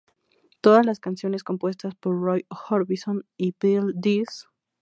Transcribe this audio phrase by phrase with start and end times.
[0.61, 4.47] Todas las canciones compuestas por Roy Orbison y Bill Dees.